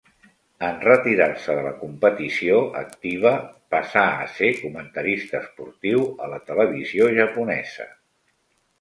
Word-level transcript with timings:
En 0.67 0.77
retirar-se 0.85 1.55
de 1.59 1.65
la 1.67 1.73
competició 1.81 2.57
activa 2.81 3.35
passà 3.77 4.07
a 4.25 4.27
ser 4.41 4.51
comentarista 4.65 5.45
esportiu 5.45 6.05
a 6.29 6.35
la 6.37 6.45
televisió 6.53 7.15
japonesa. 7.23 7.93